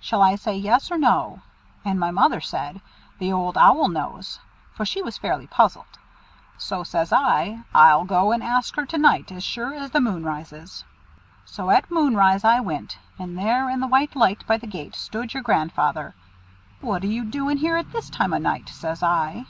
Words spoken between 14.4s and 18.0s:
by the gate stood your grandfather. 'What are you doing here at